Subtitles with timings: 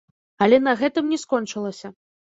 [0.45, 1.97] Але на гэтым не скончылася.